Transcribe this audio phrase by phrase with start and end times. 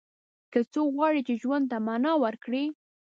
[0.51, 2.63] که څوک غواړي چې ژوند ته معنا ورکړي.